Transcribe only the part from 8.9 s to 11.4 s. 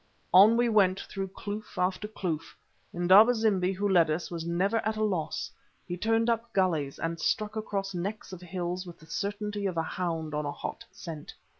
the certainty of a hound on a hot scent.